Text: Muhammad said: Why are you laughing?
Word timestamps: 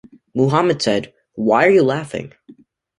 Muhammad 0.33 0.81
said: 0.81 1.13
Why 1.35 1.67
are 1.67 1.69
you 1.69 1.83
laughing? 1.83 2.33